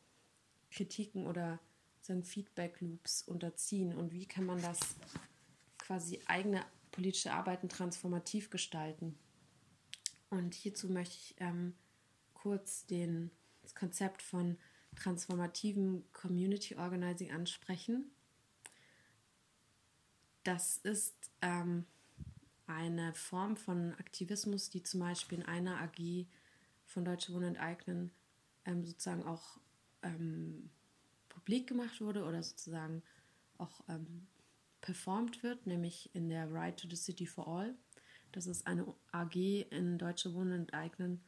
[0.71, 1.61] Kritiken oder
[2.01, 4.81] sagen Feedback Loops unterziehen und wie kann man das
[5.79, 9.19] quasi eigene politische Arbeiten transformativ gestalten.
[10.31, 11.75] Und hierzu möchte ich ähm,
[12.35, 13.31] kurz den,
[13.63, 14.57] das Konzept von
[14.97, 18.11] transformativem Community Organizing ansprechen.
[20.47, 21.87] Das ist ähm,
[22.69, 26.25] eine Form von Aktivismus, die zum Beispiel in einer AG
[26.85, 28.13] von Deutsche Wohnen enteignen
[28.65, 29.59] ähm, sozusagen auch
[30.05, 30.71] ähm,
[31.29, 33.03] publik gemacht wurde oder sozusagen
[33.59, 34.29] auch ähm,
[34.83, 37.75] performt wird, nämlich in der Right to the City for All.
[38.31, 41.25] Das ist eine AG in Deutsche Wohnen enteignen,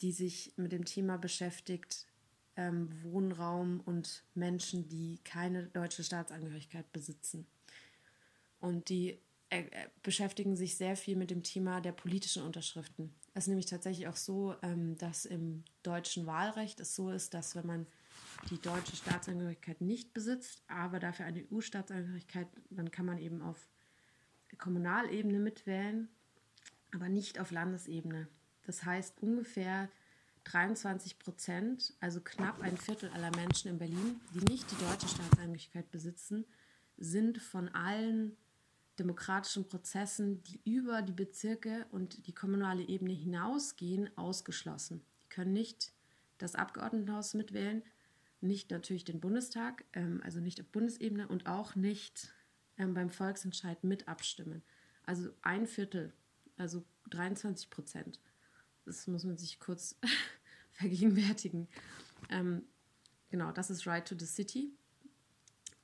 [0.00, 2.08] die sich mit dem Thema beschäftigt,
[2.56, 7.46] ähm, Wohnraum und Menschen, die keine deutsche Staatsangehörigkeit besitzen.
[8.60, 9.18] Und die
[9.50, 13.12] äh, äh, beschäftigen sich sehr viel mit dem Thema der politischen Unterschriften.
[13.34, 17.56] Es ist nämlich tatsächlich auch so, ähm, dass im deutschen Wahlrecht es so ist, dass
[17.56, 17.86] wenn man
[18.48, 23.68] die deutsche Staatsangehörigkeit nicht besitzt, aber dafür eine EU-Staatsangehörigkeit, dann kann man eben auf
[24.56, 26.08] Kommunalebene mitwählen,
[26.92, 28.28] aber nicht auf Landesebene.
[28.64, 29.88] Das heißt, ungefähr
[30.44, 35.90] 23 Prozent, also knapp ein Viertel aller Menschen in Berlin, die nicht die deutsche Staatsangehörigkeit
[35.90, 36.44] besitzen,
[36.96, 38.36] sind von allen
[39.00, 45.02] demokratischen Prozessen, die über die Bezirke und die kommunale Ebene hinausgehen, ausgeschlossen.
[45.22, 45.92] Die können nicht
[46.38, 47.82] das Abgeordnetenhaus mitwählen,
[48.40, 52.32] nicht natürlich den Bundestag, ähm, also nicht auf Bundesebene und auch nicht
[52.78, 54.62] ähm, beim Volksentscheid mit abstimmen.
[55.04, 56.12] Also ein Viertel,
[56.56, 58.20] also 23 Prozent
[58.90, 59.96] das muss man sich kurz
[60.72, 61.68] vergegenwärtigen.
[62.28, 62.64] Ähm,
[63.28, 64.72] genau, das ist Right to the City.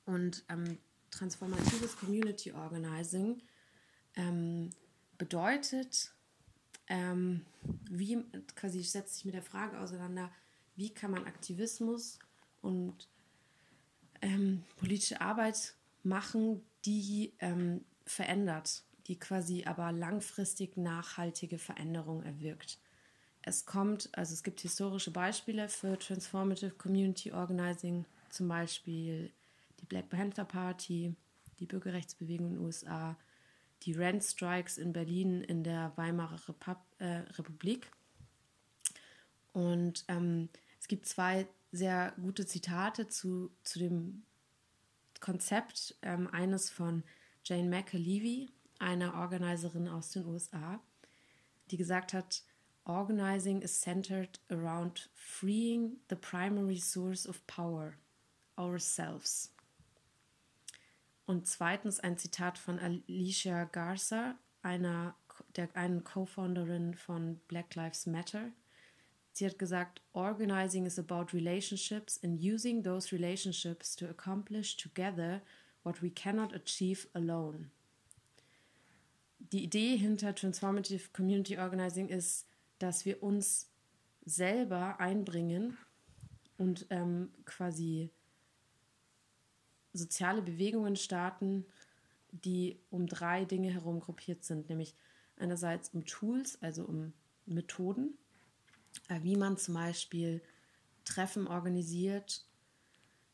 [0.05, 0.77] Und ähm,
[1.17, 3.41] transformatives Community Organizing
[4.15, 4.69] ähm,
[5.17, 6.13] bedeutet,
[6.87, 7.45] ähm,
[7.89, 8.23] wie
[8.55, 10.31] quasi setzt sich mit der Frage auseinander,
[10.75, 12.19] wie kann man Aktivismus
[12.61, 13.07] und
[14.21, 22.79] ähm, politische Arbeit machen, die ähm, verändert, die quasi aber langfristig nachhaltige Veränderung erwirkt.
[23.41, 29.31] Es kommt, also es gibt historische Beispiele für Transformative Community Organizing, zum Beispiel
[29.79, 31.15] die Black Panther Party,
[31.59, 33.17] die Bürgerrechtsbewegung in den USA,
[33.83, 37.91] die Rent Strikes in Berlin in der Weimarer Repub äh, Republik.
[39.53, 44.23] Und ähm, es gibt zwei sehr gute Zitate zu, zu dem
[45.19, 45.95] Konzept.
[46.01, 47.03] Ähm, eines von
[47.43, 50.79] Jane McAlevey, einer Organiserin aus den USA,
[51.71, 52.43] die gesagt hat,
[52.85, 57.95] Organizing is centered around freeing the primary source of power,
[58.57, 59.51] ourselves.
[61.27, 65.13] Und zweitens ein Zitat von Alicia Garza, einer
[65.57, 68.49] der einen Co-Founderin von Black Lives Matter.
[69.33, 75.41] Sie hat gesagt, Organizing is about relationships and using those relationships to accomplish together
[75.83, 77.71] what we cannot achieve alone.
[79.39, 82.47] Die Idee hinter Transformative Community Organizing ist,
[82.79, 83.69] dass wir uns
[84.25, 85.77] selber einbringen
[86.57, 88.11] und ähm, quasi
[89.97, 91.65] soziale Bewegungen starten,
[92.31, 94.95] die um drei Dinge herum gruppiert sind, nämlich
[95.37, 97.13] einerseits um Tools, also um
[97.45, 98.17] Methoden,
[99.07, 100.41] äh, wie man zum Beispiel
[101.05, 102.45] Treffen organisiert,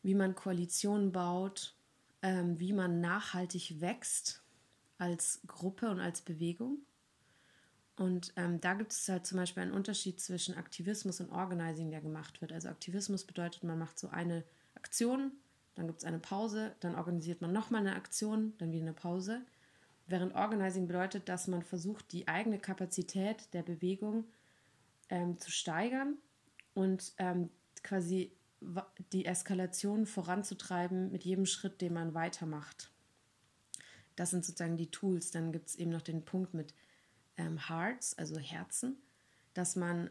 [0.04, 1.76] wie man Koalitionen baut,
[2.22, 4.44] ähm, wie man nachhaltig wächst
[4.98, 6.80] als Gruppe und als Bewegung.
[7.96, 12.02] Und ähm, da gibt es halt zum Beispiel einen Unterschied zwischen Aktivismus und Organizing, der
[12.02, 12.52] gemacht wird.
[12.52, 15.32] Also Aktivismus bedeutet, man macht so eine Aktion,
[15.76, 19.42] dann gibt es eine Pause, dann organisiert man nochmal eine Aktion, dann wieder eine Pause.
[20.08, 24.26] Während Organizing bedeutet, dass man versucht, die eigene Kapazität der Bewegung
[25.10, 26.18] ähm, zu steigern
[26.74, 27.50] und ähm,
[27.84, 28.32] quasi
[29.12, 32.92] die Eskalation voranzutreiben mit jedem Schritt, den man weitermacht.
[34.16, 35.32] Das sind sozusagen die Tools.
[35.32, 36.74] Dann gibt es eben noch den Punkt mit
[37.38, 38.98] ähm, Hearts, also Herzen,
[39.54, 40.10] dass man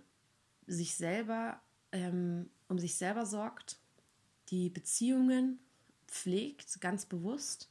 [0.67, 1.61] sich selber
[1.93, 3.79] ähm, um sich selber sorgt,
[4.53, 5.59] die Beziehungen
[6.07, 7.71] pflegt, ganz bewusst,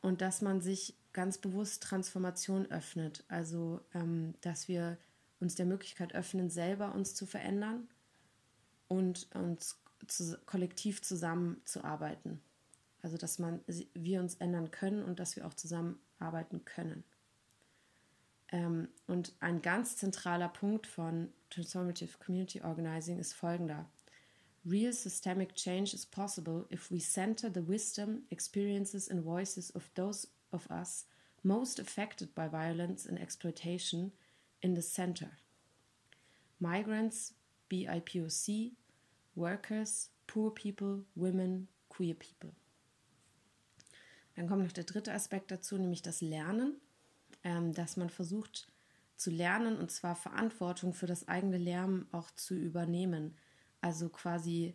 [0.00, 3.24] und dass man sich ganz bewusst Transformation öffnet.
[3.28, 4.98] Also, ähm, dass wir
[5.40, 7.88] uns der Möglichkeit öffnen, selber uns zu verändern
[8.86, 12.40] und uns zu, kollektiv zusammenzuarbeiten.
[13.02, 13.60] Also, dass man,
[13.94, 17.02] wir uns ändern können und dass wir auch zusammenarbeiten können.
[18.48, 23.86] Ähm, und ein ganz zentraler Punkt von Transformative Community Organizing ist folgender.
[24.66, 30.26] Real systemic change is possible if we center the wisdom, experiences, and voices of those
[30.52, 31.04] of us
[31.42, 34.12] most affected by violence and exploitation
[34.62, 35.32] in the center.
[36.58, 37.34] Migrants,
[37.70, 38.72] BIPOC,
[39.36, 42.54] workers, poor people, women, queer people.
[44.36, 46.80] Dann kommt noch der dritte Aspekt dazu, nämlich das Lernen,
[47.44, 48.66] ähm, dass man versucht
[49.16, 53.36] zu lernen und zwar Verantwortung für das eigene Lernen auch zu übernehmen.
[53.84, 54.74] Also quasi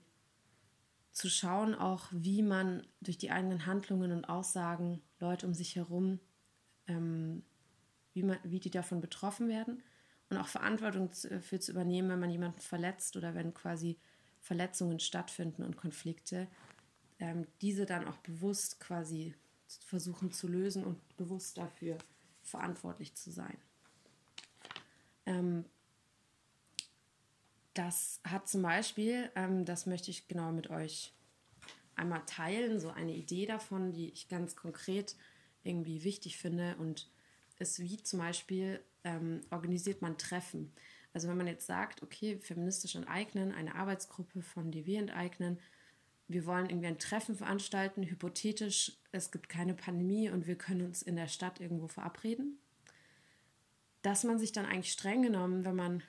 [1.14, 6.20] zu schauen auch, wie man durch die eigenen Handlungen und Aussagen Leute um sich herum,
[6.86, 7.42] ähm,
[8.14, 9.82] wie, man, wie die davon betroffen werden
[10.30, 13.98] und auch Verantwortung dafür zu übernehmen, wenn man jemanden verletzt oder wenn quasi
[14.42, 16.48] Verletzungen stattfinden und Konflikte,
[17.18, 19.34] ähm, diese dann auch bewusst quasi
[19.88, 21.98] versuchen zu lösen und bewusst dafür
[22.44, 23.58] verantwortlich zu sein.
[25.26, 25.66] Ähm,
[27.80, 31.14] das hat zum Beispiel, ähm, das möchte ich genau mit euch
[31.96, 35.16] einmal teilen, so eine Idee davon, die ich ganz konkret
[35.64, 37.10] irgendwie wichtig finde und
[37.58, 40.74] ist wie zum Beispiel ähm, organisiert man Treffen.
[41.14, 45.58] Also wenn man jetzt sagt, okay, feministisch enteignen, eine Arbeitsgruppe von DW enteignen,
[46.28, 51.02] wir wollen irgendwie ein Treffen veranstalten, hypothetisch, es gibt keine Pandemie und wir können uns
[51.02, 52.60] in der Stadt irgendwo verabreden,
[54.02, 56.04] dass man sich dann eigentlich streng genommen, wenn man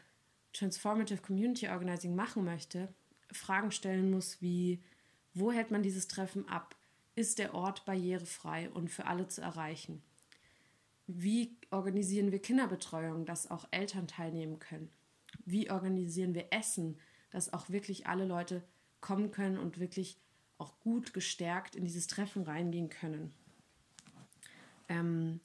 [0.52, 2.92] Transformative Community Organizing machen möchte,
[3.32, 4.82] Fragen stellen muss wie,
[5.34, 6.76] wo hält man dieses Treffen ab?
[7.14, 10.02] Ist der Ort barrierefrei und für alle zu erreichen?
[11.06, 14.90] Wie organisieren wir Kinderbetreuung, dass auch Eltern teilnehmen können?
[15.44, 16.98] Wie organisieren wir Essen,
[17.30, 18.62] dass auch wirklich alle Leute
[19.00, 20.18] kommen können und wirklich
[20.58, 23.32] auch gut gestärkt in dieses Treffen reingehen können?
[24.88, 25.40] Ähm,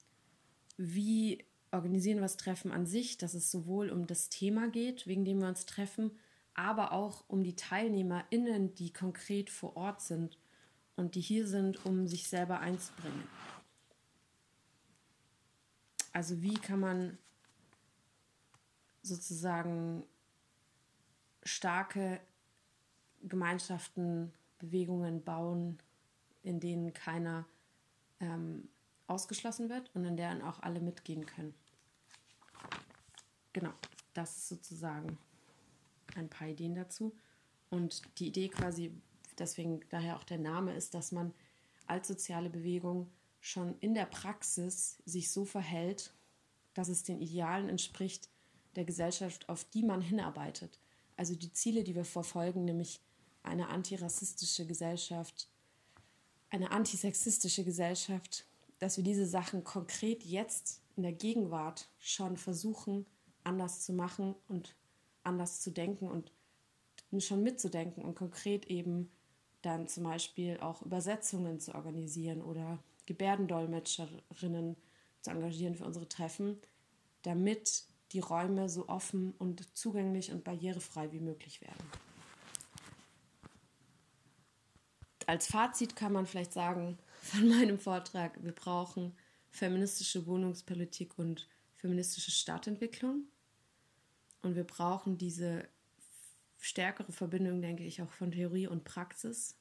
[0.78, 5.26] wie organisieren wir das Treffen an sich, dass es sowohl um das Thema geht, wegen
[5.26, 6.12] dem wir uns treffen,
[6.54, 10.38] aber auch um die TeilnehmerInnen, die konkret vor Ort sind
[10.96, 13.24] und die hier sind, um sich selber einzubringen.
[16.14, 17.18] Also wie kann man
[19.02, 20.04] sozusagen
[21.44, 22.20] starke
[23.24, 25.78] Gemeinschaften, Bewegungen bauen,
[26.42, 27.46] in denen keiner
[28.20, 28.70] ähm,
[29.08, 31.54] ausgeschlossen wird und in deren auch alle mitgehen können.
[33.56, 33.72] Genau,
[34.14, 35.18] das ist sozusagen
[36.16, 37.16] ein paar Ideen dazu.
[37.70, 38.92] Und die Idee quasi,
[39.40, 41.34] deswegen daher auch der Name ist, dass man
[41.88, 46.14] als soziale Bewegung schon in der Praxis sich so verhält,
[46.74, 48.28] dass es den Idealen entspricht
[48.76, 50.78] der Gesellschaft, auf die man hinarbeitet.
[51.16, 53.00] Also die Ziele, die wir verfolgen, nämlich
[53.42, 55.48] eine antirassistische Gesellschaft,
[56.50, 58.48] eine antisexistische Gesellschaft,
[58.80, 63.06] dass wir diese Sachen konkret jetzt in der Gegenwart schon versuchen,
[63.46, 64.76] anders zu machen und
[65.24, 66.32] anders zu denken und
[67.20, 69.10] schon mitzudenken und konkret eben
[69.62, 74.76] dann zum Beispiel auch Übersetzungen zu organisieren oder Gebärdendolmetscherinnen
[75.22, 76.60] zu engagieren für unsere Treffen,
[77.22, 81.90] damit die Räume so offen und zugänglich und barrierefrei wie möglich werden.
[85.26, 89.16] Als Fazit kann man vielleicht sagen von meinem Vortrag, wir brauchen
[89.50, 93.24] feministische Wohnungspolitik und feministische Stadtentwicklung.
[94.46, 95.68] Und wir brauchen diese
[96.60, 99.58] stärkere Verbindung, denke ich, auch von Theorie und Praxis.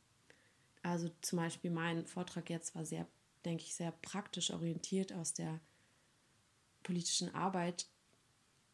[0.82, 3.06] Also zum Beispiel mein Vortrag jetzt war sehr,
[3.46, 5.58] denke ich, sehr praktisch orientiert aus der
[6.82, 7.86] politischen Arbeit.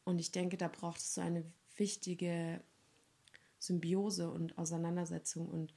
[0.03, 1.45] Und ich denke, da braucht es so eine
[1.77, 2.61] wichtige
[3.61, 5.73] Symbiose und Auseinandersetzung und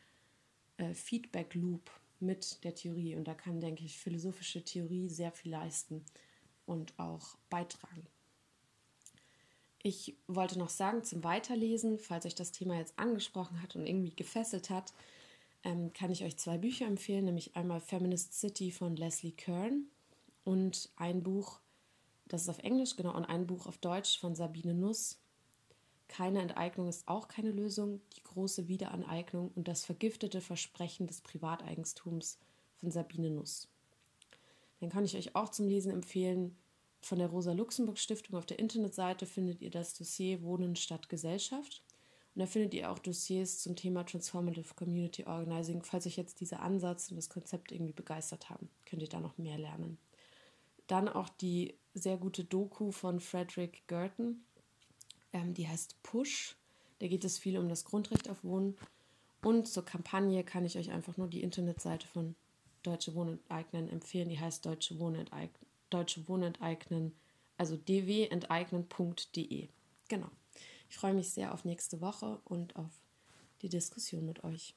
[0.78, 3.16] äh, Feedback Loop mit der Theorie.
[3.16, 6.04] Und da kann, denke ich, philosophische Theorie sehr viel leisten
[6.66, 8.08] und auch beitragen.
[9.86, 14.16] Ich wollte noch sagen zum Weiterlesen, falls euch das Thema jetzt angesprochen hat und irgendwie
[14.16, 14.94] gefesselt hat,
[15.66, 19.88] ähm, kann ich euch zwei Bücher empfehlen, nämlich einmal Feminist City von Leslie Kern
[20.46, 21.60] und ein Buch,
[22.30, 25.20] das ist auf Englisch, genau, und ein Buch auf Deutsch von Sabine Nuss.
[26.08, 32.40] Keine Enteignung ist auch keine Lösung, die große Wiederaneignung und das vergiftete Versprechen des Privateigentums
[32.80, 33.68] von Sabine Nuss.
[34.80, 36.56] Dann kann ich euch auch zum Lesen empfehlen
[37.06, 41.84] von der Rosa-Luxemburg-Stiftung auf der Internetseite findet ihr das Dossier Wohnen statt Gesellschaft.
[42.36, 45.84] Und da findet ihr auch Dossiers zum Thema Transformative Community Organizing.
[45.84, 49.38] Falls euch jetzt dieser Ansatz und das Konzept irgendwie begeistert haben, könnt ihr da noch
[49.38, 49.97] mehr lernen.
[50.88, 54.43] Dann auch die sehr gute Doku von Frederick Gerton.
[55.32, 56.56] Ähm, die heißt Push.
[56.99, 58.76] Da geht es viel um das Grundrecht auf Wohnen.
[59.43, 62.36] Und zur Kampagne kann ich euch einfach nur die Internetseite von
[62.82, 64.30] Deutsche Wohnen enteignen empfehlen.
[64.30, 67.14] Die heißt Deutsche Wohnen enteignen Deutsche Wohnen enteignen,
[67.58, 69.70] also dwenteignen.de.
[70.10, 70.30] Genau.
[70.89, 72.91] Ich freue mich sehr auf nächste Woche und auf
[73.62, 74.76] die Diskussion mit euch.